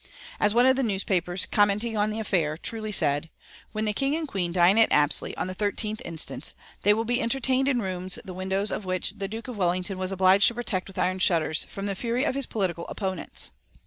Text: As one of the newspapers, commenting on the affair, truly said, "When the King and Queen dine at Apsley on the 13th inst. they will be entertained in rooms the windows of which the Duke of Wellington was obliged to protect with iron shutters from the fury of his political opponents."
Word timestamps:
As 0.39 0.51
one 0.51 0.65
of 0.65 0.75
the 0.75 0.81
newspapers, 0.81 1.45
commenting 1.45 1.95
on 1.95 2.09
the 2.09 2.19
affair, 2.19 2.57
truly 2.57 2.91
said, 2.91 3.29
"When 3.71 3.85
the 3.85 3.93
King 3.93 4.15
and 4.15 4.27
Queen 4.27 4.51
dine 4.51 4.79
at 4.79 4.91
Apsley 4.91 5.37
on 5.37 5.45
the 5.45 5.53
13th 5.53 6.01
inst. 6.01 6.55
they 6.81 6.91
will 6.91 7.05
be 7.05 7.21
entertained 7.21 7.67
in 7.67 7.83
rooms 7.83 8.17
the 8.25 8.33
windows 8.33 8.71
of 8.71 8.83
which 8.83 9.19
the 9.19 9.27
Duke 9.27 9.47
of 9.47 9.57
Wellington 9.57 9.99
was 9.99 10.11
obliged 10.11 10.47
to 10.47 10.55
protect 10.55 10.87
with 10.87 10.97
iron 10.97 11.19
shutters 11.19 11.65
from 11.65 11.85
the 11.85 11.93
fury 11.93 12.23
of 12.23 12.33
his 12.33 12.47
political 12.47 12.87
opponents." 12.87 13.51